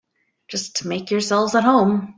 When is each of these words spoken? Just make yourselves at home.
Just 0.47 0.83
make 0.83 1.11
yourselves 1.11 1.53
at 1.53 1.63
home. 1.63 2.09